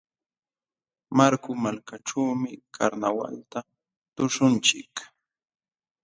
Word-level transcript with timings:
Marku 1.17 1.51
malkaćhuumi 1.63 2.51
karnawalta 2.75 3.59
tuśhunchik. 4.15 4.95